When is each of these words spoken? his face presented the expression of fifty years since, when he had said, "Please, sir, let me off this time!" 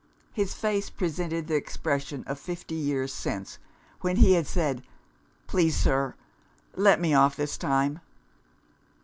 his 0.33 0.55
face 0.55 0.89
presented 0.89 1.45
the 1.45 1.53
expression 1.53 2.23
of 2.25 2.39
fifty 2.39 2.73
years 2.73 3.13
since, 3.13 3.59
when 3.99 4.15
he 4.15 4.33
had 4.33 4.47
said, 4.47 4.81
"Please, 5.45 5.75
sir, 5.75 6.15
let 6.75 6.99
me 6.99 7.13
off 7.13 7.35
this 7.35 7.55
time!" 7.55 7.99